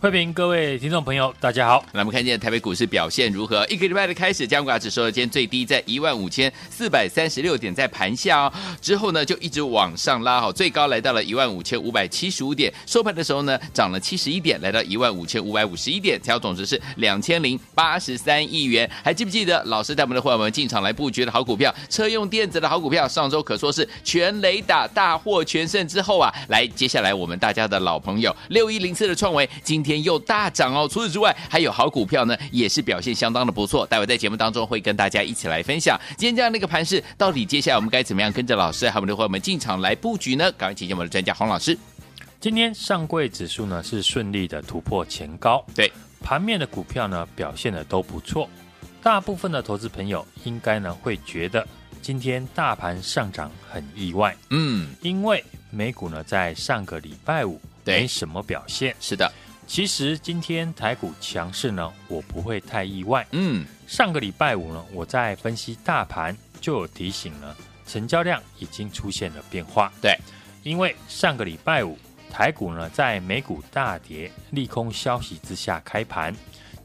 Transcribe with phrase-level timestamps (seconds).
[0.00, 1.82] 欢迎各位听众朋友，大家好。
[1.92, 3.66] 那我们看见台北股市表现如何？
[3.68, 8.52] 一个礼拜的开始，加权指数今天最低在一万五千四百三十六点，在盘下哦。
[8.82, 12.70] 之后呢，就一直往上拉，好，最高来到了一万五千五百七十五点。
[12.84, 18.88] 收盘的时候呢，涨了七十一点，来到一万五千五百五十一点，成交总值是两千零八十三亿元。
[19.02, 21.74] 还记不记得老师带我们的伙伴们进场来布局的好股票？
[21.88, 30.88] 车用电子的好股票，上周可说是全雷打、大获全胜之后啊，来，接下来我们大家的老朋友六一零四的创维，今天又大涨哦！
[30.90, 33.86] 除此之外，还有好股票呢，也是表现相当的不错。
[33.86, 36.00] 待会在节目当中会跟大家一起来分享。
[36.16, 40.50] 今天这样的一个盘势，到底接下来我们该怎么样跟着老师还有我们的伙伴们进场来布局呢？
[40.52, 41.78] 赶快请教我们的专家黄老师。
[42.40, 45.90] 今天上柜指数呢是顺利的突破前高，对
[46.22, 48.48] 盘面的股票呢表现的都不错。
[49.02, 51.66] 大部分的投资朋友应该呢会觉得
[52.00, 59.30] 今天大盘上涨很意外，嗯，因为美股呢在上个礼拜五没什么表现，是的。
[59.66, 63.26] 其实今天台股强势呢，我不会太意外。
[63.32, 67.56] 嗯，上个礼拜五呢，我在分析大盘就有提醒了，
[67.86, 69.92] 成交量已经出现了变化。
[70.00, 70.16] 对，
[70.62, 71.98] 因为上个礼拜五
[72.30, 76.34] 台股呢在美股大跌、利空消息之下开盘，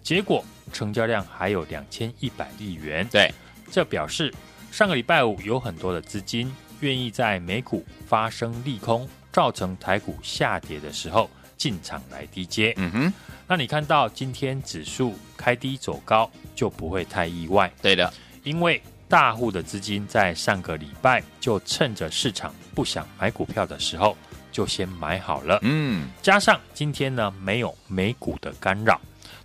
[0.02, 0.44] 结果
[0.74, 3.08] 成交量还有两千一百亿元。
[3.12, 3.32] 对，
[3.70, 4.34] 这表示
[4.72, 11.30] 上个礼拜五有很多的资金愿意在美股发生利空，造成台股下跌的时候。
[11.60, 13.14] 进场来低接，嗯哼，
[13.46, 17.70] 那你看到今天指数开低走高，就不会太意外。
[17.82, 18.12] 对的，
[18.44, 24.16] 因为大户的资金在上个礼拜就趁着市场不想买股票的时候，
[24.54, 25.60] 就先买好了。
[25.64, 28.98] 嗯，加上今天呢没有美股的干扰，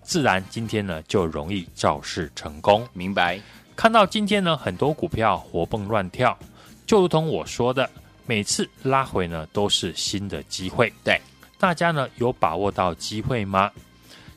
[0.04, 2.88] 自然今天呢就容易造势成功。
[2.92, 3.40] 明白？
[3.74, 6.38] 看到今天呢很多股票活蹦乱跳，
[6.86, 7.90] 就如同我说的，
[8.24, 10.92] 每次拉回呢都是新的机会。
[11.02, 11.20] 对。
[11.64, 13.72] 大家呢有把握到机会吗？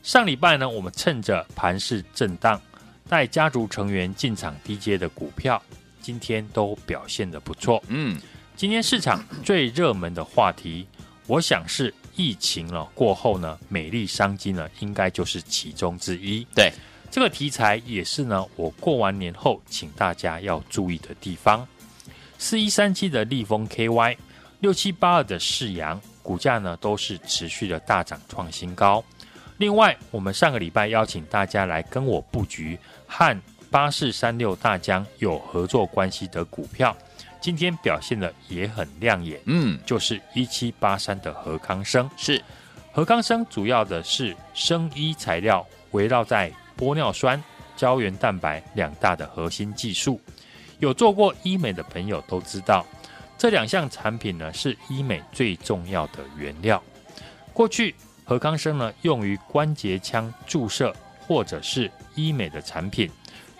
[0.02, 2.58] 上礼拜呢，我们趁着盘势震荡，
[3.06, 5.62] 带家族成员进场低阶的股票，
[6.00, 7.84] 今天都表现的不错。
[7.88, 8.18] 嗯，
[8.56, 10.86] 今天市场最热门的话题，
[11.26, 16.46] 我想是疫情了过后呢，美丽商机呢，应该就是其中之一。
[16.54, 16.72] 对，
[17.10, 21.68] 这个题材也是呢，我过完年后请大家要注意的地方。
[22.38, 24.16] 四一三七的立丰 KY，
[24.60, 26.00] 六七八二的世扬。
[26.28, 29.02] 股价呢都是持续的大涨创新高。
[29.56, 33.34] 另外，我们上个礼拜邀请大家来跟我布局和
[33.70, 36.94] 八四三六大江有合作关系的股票，
[37.40, 39.40] 今天表现的也很亮眼。
[39.46, 42.06] 嗯，就是一七八三的何康生。
[42.14, 42.44] 是
[42.92, 47.42] 何康生主要的是生医材料，围绕在玻尿酸、
[47.74, 50.20] 胶原蛋白两大的核心技术。
[50.78, 52.84] 有做过医美的朋友都知道。
[53.38, 56.82] 这两项产品呢，是医美最重要的原料。
[57.52, 57.94] 过去
[58.24, 63.08] 何康生呢，用于关节腔注射或者是医美的产品，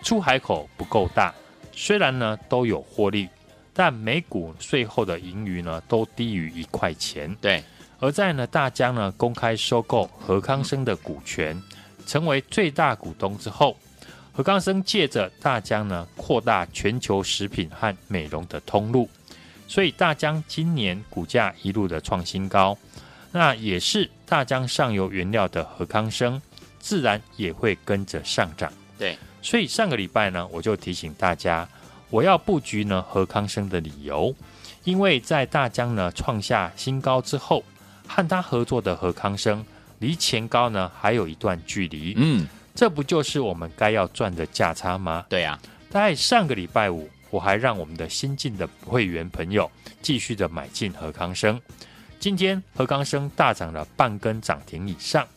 [0.03, 1.33] 出海口不够大，
[1.71, 3.29] 虽然呢都有获利，
[3.73, 7.33] 但每股税后的盈余呢都低于一块钱。
[7.39, 7.63] 对，
[8.01, 11.57] 而在呢大疆呢公开收购何康生的股权，
[12.05, 13.77] 成为最大股东之后，
[14.33, 19.09] 何康生借着大疆呢扩大全球食品和美容的通路。
[19.69, 22.75] 所以大江今年股价一路的创新高，
[23.31, 26.41] 那也是大江上游原料的和康生，
[26.79, 28.73] 自然也会跟着上涨。
[28.97, 31.69] 对，所以上个礼拜呢，我就提醒大家，
[32.09, 34.35] 我要布局呢和康生的理由，
[34.85, 37.63] 因为在大江呢创下新高之后，
[38.07, 39.63] 和他合作的和康生
[39.99, 42.15] 离前高呢还有一段距离。
[42.17, 45.23] 嗯，这不就是我们该要赚的价差吗？
[45.29, 45.61] 对呀、啊，
[45.91, 47.07] 在上个礼拜五。
[47.29, 49.69] 我还让我们的新进的会员朋友
[50.01, 51.61] 继续的买进和康生，
[52.19, 55.27] 今天和康生大涨了半根涨停以上，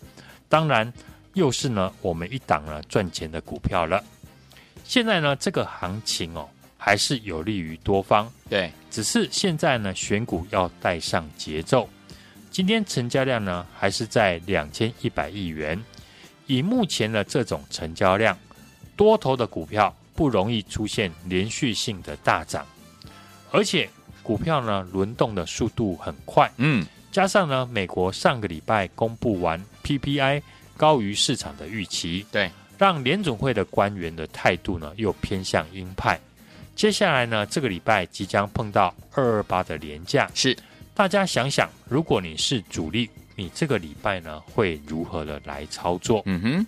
[0.48, 0.90] 当然
[1.34, 4.02] 又是呢我们一档呢赚钱的股票了。
[4.84, 11.88] 现在呢这个行情哦还是有利于多方，对，只是现在呢选股要带上节奏。
[12.50, 15.82] 今天成交量呢还是在两千一百亿元，
[16.46, 18.36] 以目前的这种成交量，
[18.96, 19.94] 多头的股票。
[20.22, 22.64] 不容易出现连续性的大涨，
[23.50, 23.90] 而且
[24.22, 30.40] 股票呢轮动的速度很快，嗯，加上呢美国上个礼拜公布完 PPI
[30.76, 32.48] 高于市场的预期，对，
[32.78, 36.16] 让联总会的官员的态度呢又偏向鹰派。
[36.76, 40.56] 接下来呢这个礼拜即将碰到二二八的连假，是，
[40.94, 46.22] 大家想想，如果你是主力，你这个礼拜呢会如何的来操作？
[46.26, 46.66] 嗯哼，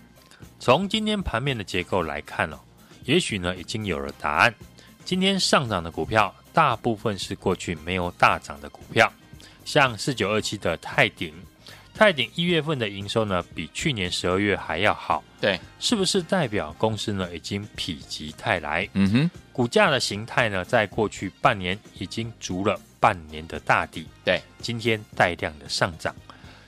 [0.59, 2.59] 从今天盘面的结构来看哦，
[3.05, 4.53] 也许呢已经有了答案。
[5.03, 9.11] 今天上涨的股票，大部分是过去没有大涨的股票，
[9.63, 11.31] 像四九二七的泰鼎，
[11.93, 18.89] 泰鼎一月份的营收呢，比去年十二月还要好，对，是不是代表公司呢已经否极泰来？
[18.93, 26.15] 嗯哼，股价的形态呢，在过去半年已经足了半年的大底，对，今天带量的上涨，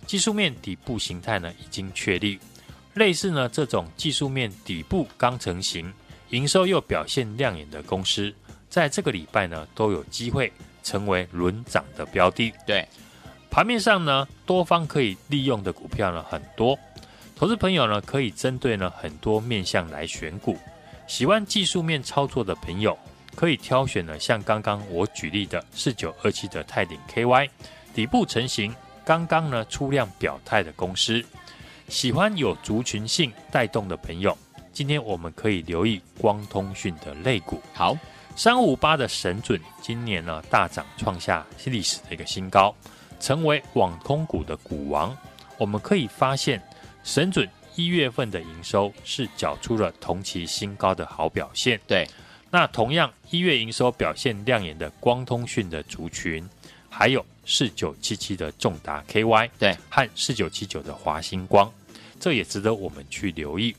[0.05, 2.37] 技术面底部形态呢已经确立，
[2.93, 5.91] 类似呢这种技术面底部刚成型。
[6.29, 8.33] 营收又表现亮眼的公司，
[8.69, 10.51] 在这个礼拜呢都有机会
[10.83, 12.53] 成为轮涨的标的。
[12.65, 12.87] 对，
[13.49, 16.77] 盘面上呢多方可以利用的股票呢很多，
[17.35, 20.57] 投资朋友呢可以针对呢很多面向来选股。
[21.07, 22.97] 喜欢技术面操作的朋友，
[23.33, 27.49] 可以挑选呢像刚刚我举例的四九二七的泰鼎 KY
[27.93, 28.75] 底部成型，
[29.05, 31.23] 刚刚呢出量表态的公司。
[31.87, 34.37] 喜欢有族群性带动的朋友。
[34.77, 37.59] 今天我们可以留意光通讯的类股。
[37.73, 37.97] 好，
[38.35, 42.75] 三五八的神准今年呢大涨，创下历史的一个新高，
[43.19, 45.17] 成为网通股的股王。
[45.57, 46.61] 我们可以发现，
[47.03, 51.81] 神准一月份的营收是缴出了同期新高的好表现。
[51.87, 52.07] 对，
[52.51, 56.47] 那同样一月营收表现亮眼的光通讯的族群，
[56.87, 61.73] 还有四九七七的重达 KY，对，和四九七九的华星光，
[62.19, 63.75] 这也值得我们去留意。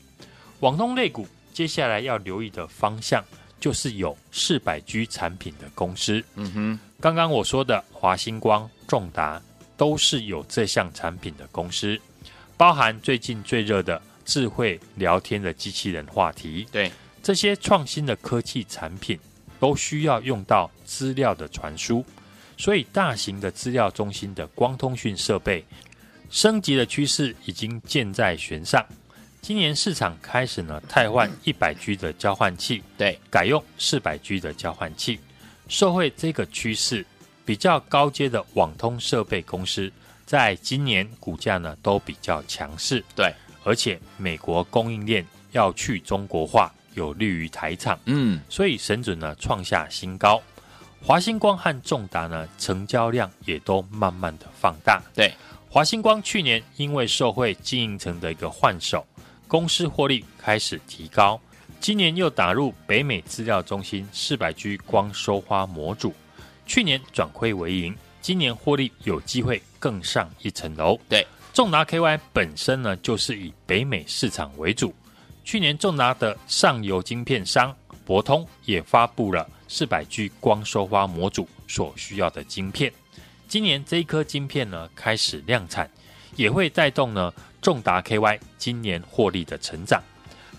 [0.59, 3.23] 网通类股接下来要留意的方向，
[3.59, 6.23] 就是有四百 G 产品的公司。
[6.35, 9.41] 嗯哼，刚刚我说的华星光、重达
[9.77, 11.99] 都是有这项产品的公司，
[12.57, 16.67] 包含最近最热的智慧聊天的机器人话题。
[16.71, 16.91] 对，
[17.23, 19.17] 这些创新的科技产品
[19.59, 22.05] 都需要用到资料的传输，
[22.57, 25.63] 所以大型的资料中心的光通讯设备
[26.29, 28.85] 升级的趋势已经箭在弦上。
[29.41, 35.19] 今年市场开始呢，汰换一百 G 的交换器，对，改用四百 G 的交换器。
[35.67, 37.05] 受惠这个趋势，
[37.45, 39.91] 比较高阶的网通设备公司，
[40.25, 43.03] 在今年股价呢都比较强势。
[43.15, 43.33] 对，
[43.63, 47.99] 而且美国供应链要去中国化，有利于台厂。
[48.05, 50.39] 嗯，所以神准呢创下新高，
[51.01, 55.01] 华星光和重达呢成交量也都慢慢的放大。
[55.15, 55.33] 对，
[55.69, 59.05] 华星光去年因为受惠经营层的一个换手。
[59.49, 61.41] 公司获利开始提高，
[61.79, 66.13] 今年又打入北美资料中心四百 G 光收花模组，
[66.67, 70.99] 去年转亏为盈，今年获利有机会更上一层楼。
[71.09, 74.93] 对，重达 KY 本身呢就是以北美市场为主，
[75.43, 77.75] 去年重达的上游晶片商
[78.05, 82.93] 博通也发布了四百 G 光收花模组所需要的晶片，
[83.47, 85.89] 今年这一颗晶片呢开始量产，
[86.35, 87.33] 也会带动呢。
[87.61, 90.01] 重达 KY 今年获利的成长，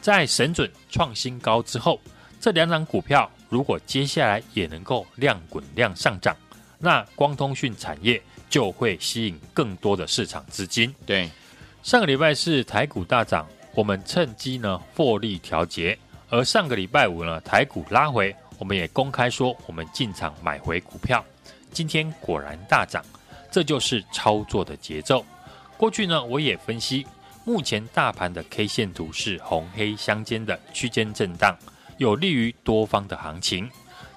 [0.00, 2.00] 在神准创新高之后，
[2.40, 6.36] 这两档股票如果接下来也能够量滚量上涨，
[6.78, 10.94] 那光通讯产业就会吸引更多的市场资金。
[11.06, 11.28] 对，
[11.82, 15.96] 上个礼拜是台股大涨，我们趁机呢获利调节；
[16.28, 21.24] 而上个礼拜五呢台股拉回，我们也公开说我们进场买回股票。
[21.72, 23.04] 今天果然大涨，
[23.50, 25.24] 这就是操作的节奏。
[25.80, 27.06] 过去呢，我也分析，
[27.42, 31.56] 目前大盘的 K 线图是红黑相间的区间震荡，
[31.96, 33.66] 有利于多方的行情。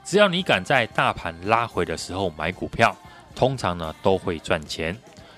[0.04, 2.94] 只要你敢在大盘拉回的时候买股票，
[3.34, 4.94] 通常呢都会赚钱。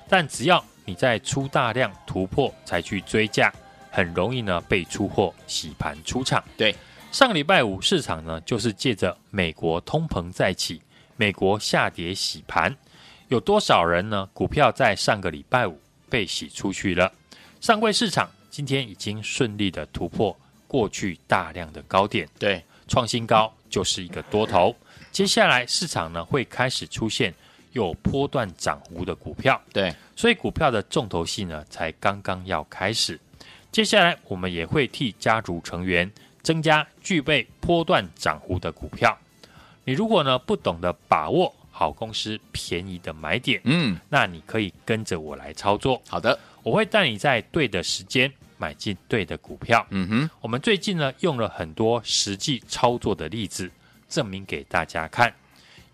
[0.09, 3.53] 但只要你在出大量突破才去追价，
[3.91, 6.43] 很容易呢被出货洗盘出场。
[6.57, 6.75] 对，
[7.11, 10.81] 上个礼拜五市场呢就是借着美国通膨再起，
[11.17, 12.75] 美国下跌洗盘，
[13.27, 14.27] 有多少人呢？
[14.33, 15.79] 股票在上个礼拜五。
[16.15, 17.11] 被洗出去了，
[17.59, 20.33] 上柜市场今天已经顺利的突破
[20.65, 24.73] 过去大量的高点，对，创新高就是一个多头。
[25.11, 27.33] 接下来市场呢会开始出现
[27.73, 33.19] 有波段涨幅的股票，对，所以股票的重头戏呢才刚刚要开始。
[33.69, 36.09] 接下来我们也会替家族成员
[36.41, 39.17] 增加具备波段涨幅的股票。
[39.83, 41.53] 你如果呢不懂得把握。
[41.77, 46.01] 好公司便宜的买点，嗯，那你可以跟着我来操作。
[46.07, 49.85] 好的，我会带你在对的时间买进对的股票。
[49.89, 53.69] 嗯哼，我们最近呢用了很多实际操作的例子，
[54.07, 55.33] 证明给大家看。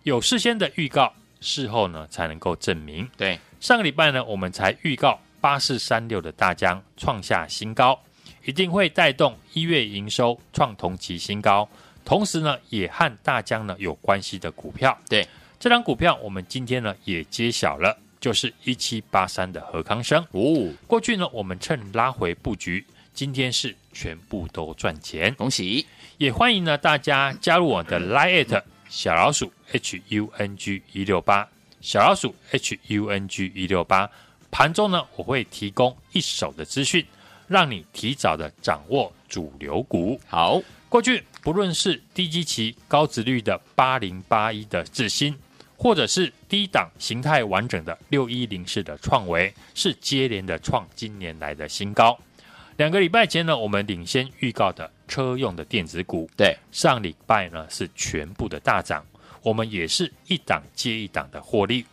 [0.03, 3.09] 有事先的预告，事后呢才能够证明。
[3.17, 7.99] 对，上个礼拜呢，我们才预告八四三六的大疆创下新高，
[8.45, 11.67] 一定会带动一月营收创同期新高，
[12.05, 14.95] 同时呢，也和大疆呢有关系的股票。
[15.09, 15.27] 对，
[15.61, 20.19] 这张股票我们今天呢也揭晓了，就是一七八三的何康生。
[20.31, 25.85] 哦，过去呢我们趁拉回布局，今天是全部都赚钱，恭喜！
[26.17, 31.47] 也欢迎呢大家加入我的 Line@ 小老鼠 H U N G 一六八，
[31.79, 34.09] 小老鼠 H U N G 一六八，
[34.49, 37.05] 盘中呢我会提供一手的资讯，
[37.47, 40.19] 让你提早的掌握主流股。
[40.27, 45.37] 好，过去不论是低基期高值率的八零八一的智新，
[45.81, 52.15] 或者是低档形态完整的六一零四的创维，是接连的创今年来的新高。
[52.77, 54.91] 两个礼拜前呢，我们领先预告的。
[55.07, 59.05] 车用的电子股，对，上礼拜呢是全部的大涨，
[59.41, 61.85] 我们也是一档接一档的获利。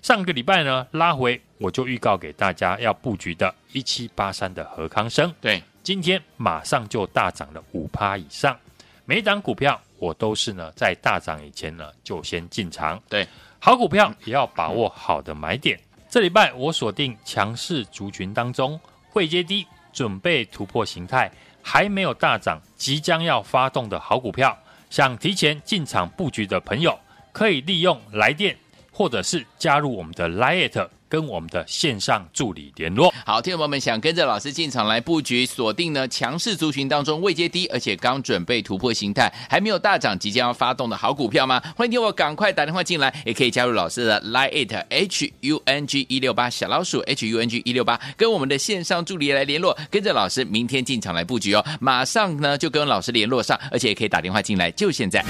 [0.00, 8.58] 上个礼拜呢拉回，我就预告给大家要布局的一七八三的何康生，对，今天马上就大涨了五趴以上。
[9.04, 13.26] 每一档股票我都是呢在大涨以前呢就先进场，对，
[13.58, 15.78] 好股票也要把握好的买点。
[16.08, 18.78] 这礼拜我锁定强势族群当中，
[19.10, 21.30] 会接低，准备突破形态。
[21.66, 24.54] 还没有大涨，即将要发动的好股票，
[24.90, 26.98] 想提前进场布局的朋友，
[27.32, 28.54] 可以利用来电，
[28.92, 33.14] 或者是加入我们的 Line@ 跟我们的线上助理联络。
[33.24, 41.62] 好，听众朋友们想跟着老师进场来布局，锁定呢强势族群当中位阶低，而且刚准备突破形态，还没有大涨，即将要发动的好股票吗？
[41.76, 51.64] 欢迎听我赶快打电话进来，也可以加入老师的 Line H U N G 一六八小老鼠 H U N G 一六八，跟我们的线上助理来联络，跟着老师明天进场来布局哦。
[51.78, 55.24] 马上呢就跟老师联络上，而且也可以打电话进来，就现在。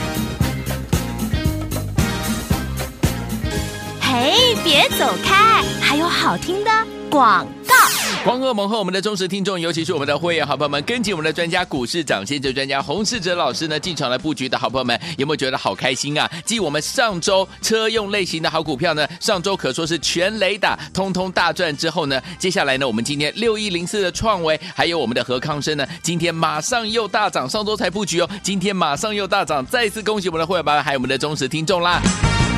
[4.14, 6.70] 哎，别走开，还有好听的
[7.10, 7.74] 广告。
[8.24, 16.30] 黄鹤盟和我们的忠实听众，尤其是我们的会员好朋友们，跟紧我们的专家股市涨先机专家洪世哲老师呢，进场来布局的好朋友们，有没有觉得好开心啊？
[16.46, 32.00] 继我们上周车用类型的好股票呢，上周可说是全雷打，通通大赚之后呢，接下来呢，我们今天六一零四的创维，还有我们的何康生呢，今天马上又大涨，上周才布局哦，今天马上又大涨，再次恭喜我们的会员爸爸，还有我们的忠实听众啦。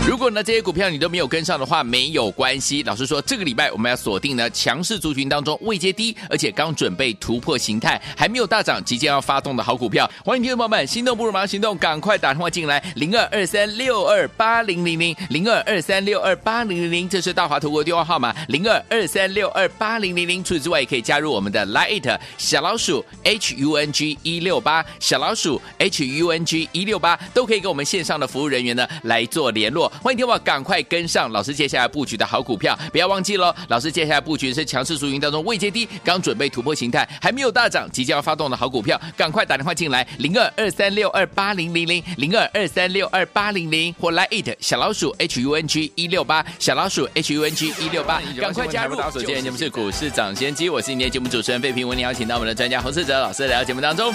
[0.06, 2.80] 如果呢这些股票你都没有跟上的话，没有关系。
[2.84, 10.08] 老师说这个礼拜我们要锁定呢强势族群当中位阶低，而且刚准备突破形态，还没有大涨，即将要发动的好股票。
[10.24, 20.42] 欢迎听众朋友们，心动不如马上行动，赶快打电话进来，零二二三六二八零零零零二二三六二八零零零，这是大华投国电话号码，零二二三六二八零零零。
[20.44, 29.92] 除此之外，也可以加入我们的 Line 小老鼠 H U N G 一六八小老鼠 H U N G 一六八，都可以跟我们线上的服务人员呢来做联络。
[30.02, 33.54] 欢迎听我赶快跟上老师接下来布局的好股票，不要忘记喽！
[33.68, 48.96] 老师接下来布局是强势族群当中未接低，刚准备突破形态，还没有大涨，即将要发动的好股票，赶快打电话进来，零二二三六二八零零零零二二三六二八零零或来 it 小老鼠 H U N G 一六八小老鼠 H U N G 一六八，赶快加入！
[49.10, 54.12] 首先节目是股市掌先机，我是今天节目主持人费平，为您邀请到我们的专家洪世哲老师来到节目当中。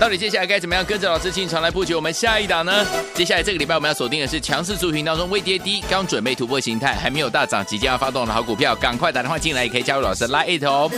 [0.00, 2.86] 到底接下来该怎么样跟着老师进场来布局我们下一档呢？
[3.12, 10.90] 接下来这个礼拜我们要锁定的是强势族群当中未跌低，刚准备突破形态，还没有大涨，即将要发动的好股票，赶快打电话进来，也可以加入老师 Line it 哦。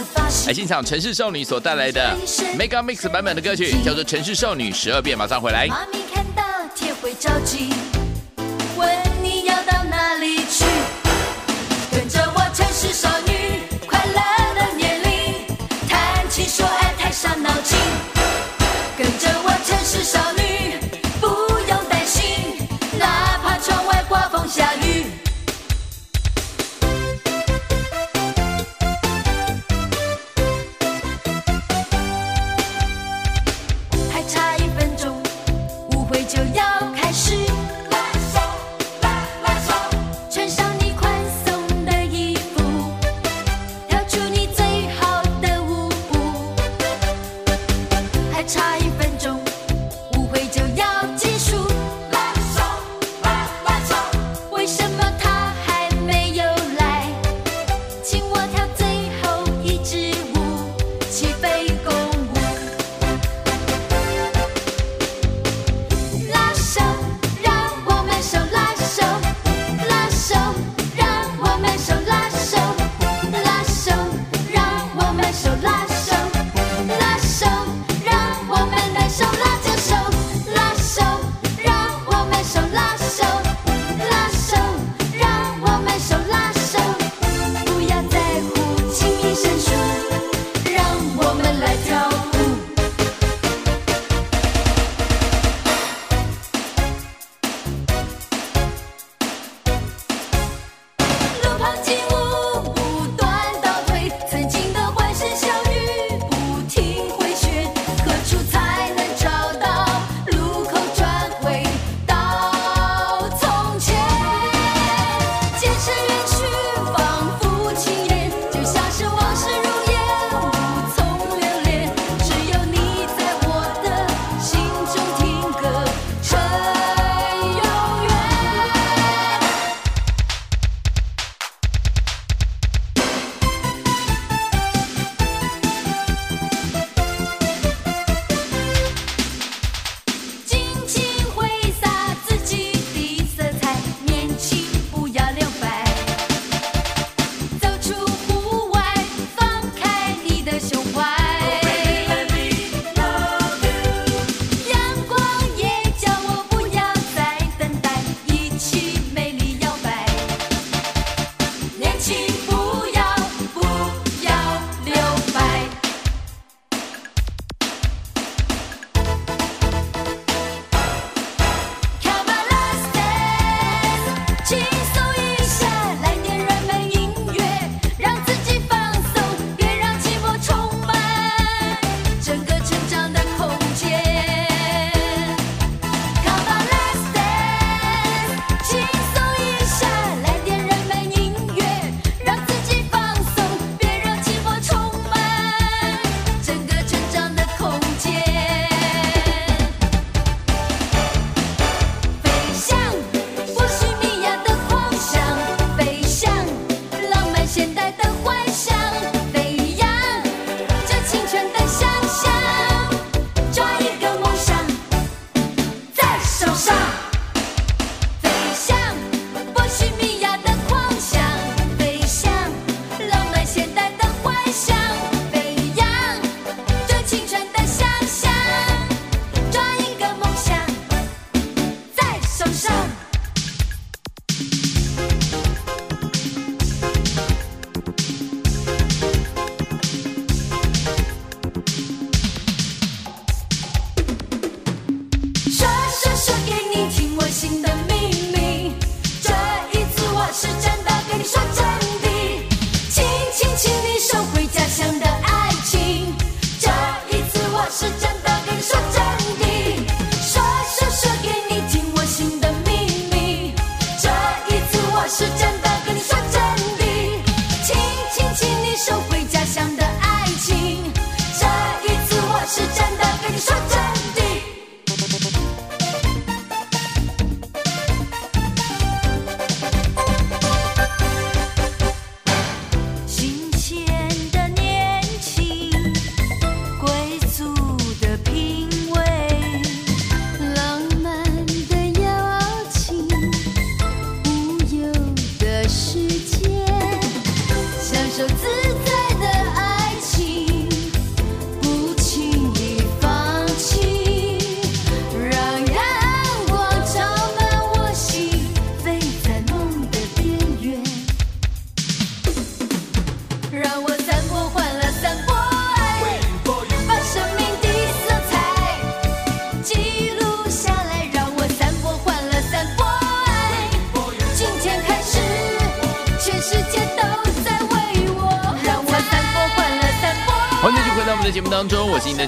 [0.46, 2.16] 来欣赏城市少女所带来的
[2.56, 5.66] Mega Mix 版本的歌曲，叫做《城市少女十二变》，马上回来。
[5.66, 7.70] 妈咪看到铁会着急，
[8.76, 8.88] 问
[9.20, 10.64] 你要到哪里去？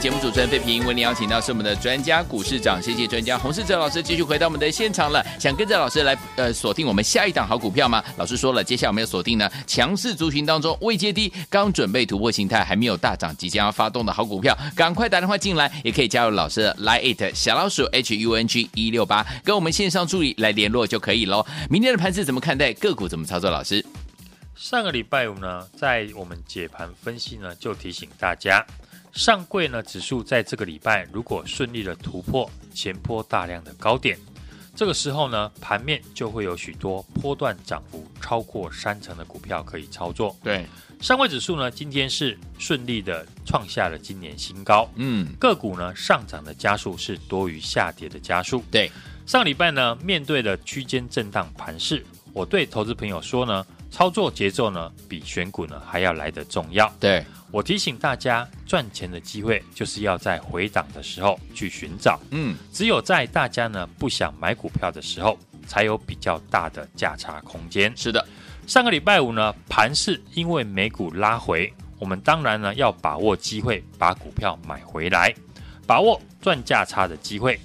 [0.05, 0.85] 节目主持人费平。
[0.85, 5.25] 为您邀请到是我们的专家股市长，谢谢专家洪世哲老师继续回到我们的现场了。
[5.41, 8.05] 想跟着老师来呃锁定我们下一档好股票吗？
[8.19, 21.47] 老师说了，接下来我们要锁定呢强势族群当中未接低，刚准备突破形态，还没有大涨，即将要发动的好股票，赶快打电话进来，也可以加入老师的 Line It 小老鼠 H U N G 一六八，跟我们线上助理来联络就可以喽。
[21.71, 22.75] 明天的盘势怎么看待？
[22.75, 23.51] 个股怎么操作？
[23.51, 23.83] 老师？
[24.55, 28.65] 上个礼拜五呢，在我们解盘分析呢，就提醒大家，
[29.15, 34.19] 上柜呢指数在这个礼拜如果顺利的突破前波大量的高点，
[34.75, 40.37] 这个时候呢，盘面就会有许多波段涨幅超过三成的股票可以操作。
[40.43, 40.67] 对，
[41.01, 48.65] 上柜指数呢，今天是顺利的创下了今年新高，嗯，个股呢上涨的加速是多于下跌的加速。
[48.69, 48.91] 对，
[49.27, 56.93] 上礼拜呢，面对的区间震荡盘势，我对投资朋友说呢，操作节奏呢比选股呢还要来得重要。
[56.99, 67.93] 对，我提醒大家，赚钱的机会就是要在回档的时候去寻找，嗯，只有在大家呢不想买股票的时候，才有比较大的价差空间。
[67.97, 68.27] 是的，
[68.67, 75.33] 上个礼拜五呢，盘市因为美股拉回，我们当然呢要把握机会，把股票买回来，
[75.87, 77.57] 把握赚价差的机会。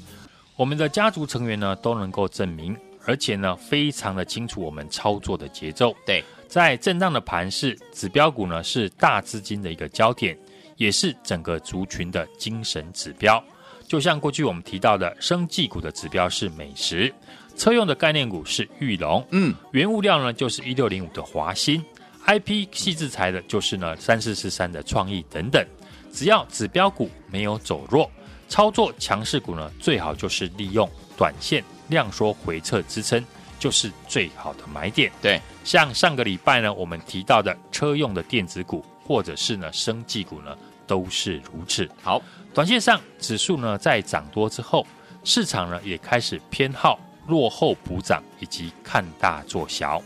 [0.56, 2.78] 我们的家族成员呢都能够证明，
[3.10, 5.96] 而且呢非常的清楚我们操作的节奏。
[6.06, 10.38] 对，在震荡的盘势，指标股呢是大资金的一个焦点，
[10.78, 13.44] 也是整个族群的精神指标。
[13.88, 17.12] 就像过去我们提到的，生技股的指标是美食，
[17.58, 21.84] 车用的概念股是玉龙，嗯，原物料呢就是一六零五的华新
[22.28, 25.66] ，IP 细制材的就是呢三四四三的创意等等。
[26.14, 28.12] 只要指标股没有走弱，
[28.48, 33.24] 操作强势股呢，最好就是利用短线量缩回撤支撑，
[33.60, 35.12] 就是最好的买点。
[35.22, 41.90] 对，像上个礼拜呢，我们提到的车用的电子股，或者是呢生技股呢，都是如此。
[42.02, 42.22] 好，
[42.54, 44.86] 短线上指数呢在涨多之后，
[45.24, 50.02] 市场呢也开始偏好落后补涨以及看大做小。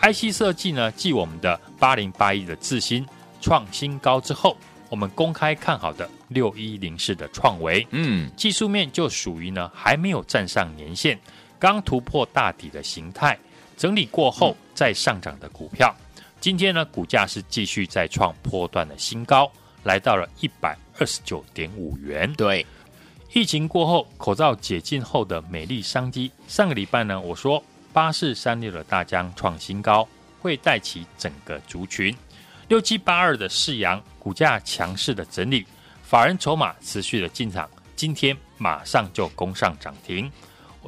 [0.00, 3.06] IC 设计呢，继我们的八零八一的智新
[3.40, 4.56] 创新高之后，
[4.94, 11.18] 我们公开看好的六一零四的创维，嗯，技术面就属于呢还没有站上年线，
[11.58, 13.36] 刚突破大底的形态，
[13.76, 15.92] 整理过后再上涨的股票。
[16.40, 19.50] 今天呢，股价是继续再创波段的新高，
[19.82, 22.32] 来到了一百二十九点五元。
[22.34, 22.64] 对，
[23.32, 26.30] 疫情过后，口罩解禁后的美丽商机。
[26.46, 27.60] 上个礼拜呢，我说
[27.92, 30.06] 八四三六的大疆创新高，
[30.40, 32.16] 会带起整个族群。
[32.68, 35.66] 六七八二的世阳股价强势的整理，
[36.02, 40.30] 法人筹码持续的进场，今天马上就攻上涨停。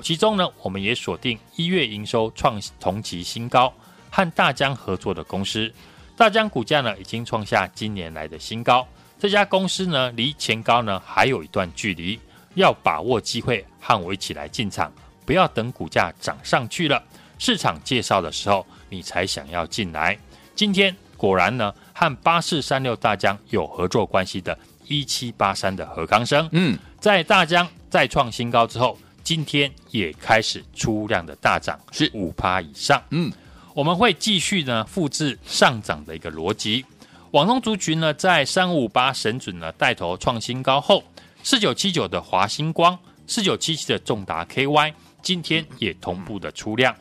[0.02, 3.72] 其中呢，我们也锁定一月营收创同期新高，
[4.10, 5.70] 和大江合作的公司。
[6.16, 8.86] 大江股价呢已经创下今年来的新高，
[9.18, 12.18] 这家公司呢离前高呢还有一段距离，
[12.54, 14.90] 要把握机会和我一起来进场，
[15.26, 17.02] 不要等股价涨上去了，
[17.38, 20.18] 市场介绍的时候你才想要进来。
[20.54, 20.96] 今天。
[21.16, 33.02] 果然呢，和八四三六大江有合作关系的一七八三的何康生，嗯，在大江再创新高之后，今天也开始出量的大涨，是五趴以上。
[33.10, 33.32] 嗯，
[33.74, 36.84] 我们会继续呢复制上涨的一个逻辑。
[37.32, 41.02] 网通族群呢，在三五八神准呢带头创新高后，
[41.42, 46.94] 四九七九的华星光，四九七七的重达 KY，今天也同步的出量。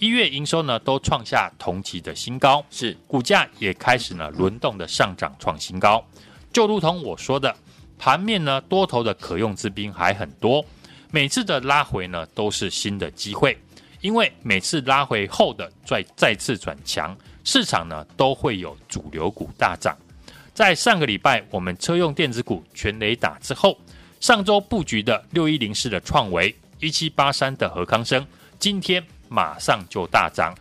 [0.00, 2.96] 一月营收呢都创下同期的新高，是。
[3.06, 6.02] 股价也开始呢轮动的上涨创新高，
[6.50, 7.54] 就如同我说的，
[7.98, 10.64] 盘面呢多头的可用之兵还很多，
[11.10, 13.58] 每次的拉回呢都是新的机会，
[14.00, 19.94] 因为每次拉回后的再再次转强，市场呢都会有主流股大涨。
[20.54, 23.78] 在上个礼拜我们车用电子股全雷打之后，
[24.18, 28.26] 上周布局的六一零四的创维，一七八三的何康生，
[28.58, 30.52] 今天马上就大涨。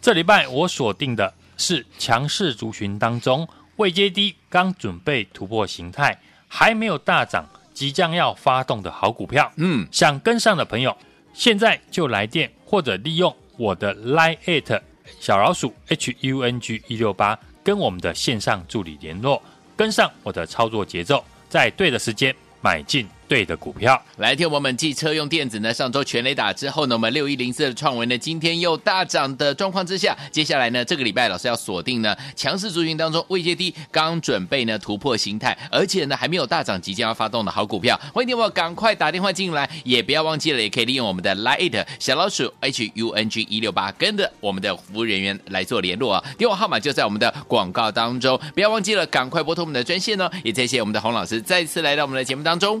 [0.00, 6.16] 这礼拜我锁定的是强势族群当中未接低、刚准备突破形态、
[6.46, 9.52] 还没有大涨、即将要发动的好股票。
[9.56, 10.96] 嗯，想跟上的朋友，
[11.34, 14.80] 现在就来电或者利用我的 Line@
[15.20, 19.42] 小老鼠 HUNG 一六八，跟我们的线上助理联络，
[19.76, 23.06] 跟上我的操作节奏，在对的时间买进。
[23.28, 46.14] 对的股票，来听我们继车用电子呢，上周全雷打之后呢，我们六一零四的创维呢，今天又大涨的状况之下，接下来呢，这个礼拜老师要锁定呢强势族群当中位阶低，刚准备呢突破形态，而且呢还没有大涨，即将要发动的好股票，欢迎听我赶快打电话进来，也不要忘记了，也可以利用我们的 Light 小老鼠 H U N G 一六八，跟着我们的服务人员来做联络。
[46.14, 52.80] 啊，电话号码就在我们的广告当中，不要忘记了，赶快拨通我们的专线哦，也谢谢我们的洪老师再次来到我们的节目当中。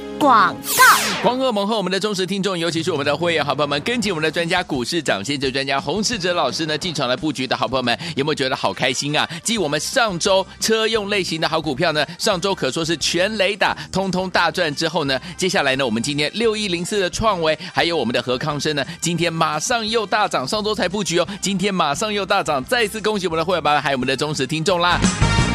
[0.21, 9.27] 广告，狂贺猛贺我们的忠实听众，尤其是我们的会员好朋友们，跟紧我们的专家股市涨先机专家洪世哲老师呢进场来布局的好朋友们，有没有觉得好开心啊？
[9.43, 24.99] 继我们上周车用类型的好股票呢，上周可说是全雷打，通通大赚之后呢，接下来呢，我们今天六一零四的创维，还有我们的和康生呢，今天马上又大涨，上周才布局哦，今天马上又大涨，再次恭喜我们的会员们，还有我们的忠实听众啦！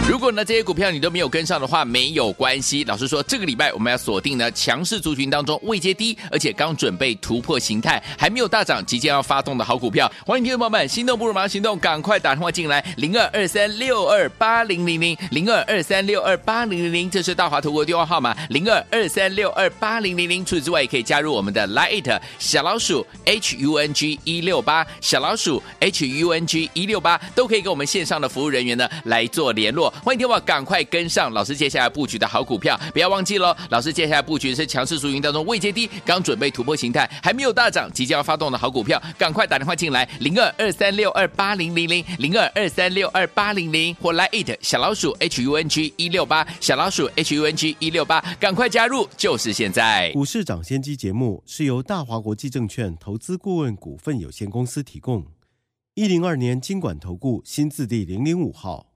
[0.08, 2.84] 如果呢这些股票你都没有跟上的话，没有关系。
[2.84, 10.10] 老师说这个礼拜我们要锁定呢强势族群当中位阶低，而且刚准备突破形态，还没有大涨，即将要发动的好股票。
[10.24, 20.42] 欢迎听众朋友们，心动不如马上行动，赶快打电话进来，零二二三六二八零零零零二二三六二八零零零，这是大华投顾电话号码，零二二三六二八零零零。
[20.44, 29.92] 除此之外，也可以加入我们的 Line 小老鼠 H U N G 一六八小老鼠 H U N G 一六八，都可以跟我们线上的服务人员呢来做联络。
[30.02, 33.54] 欢迎听我赶快跟上老师接下来布局的好股票，不要忘记喽！
[33.70, 50.10] 老师接下来布局是强势族群当中未接低，刚准备突破形态，还没有大涨，即将要发动的好股票，赶快打电话进来，零二二三六二八零零零零二二三六二八零零或来 it 小老鼠 H U N G 一六八小老鼠 H U N G 一六八，赶快加入，就是现在！
[50.12, 55.26] 股市涨先机节目是由大华国际证券投资顾问股份有限公司提供，
[55.94, 58.95] 一零二年经管投顾新字第零零五号。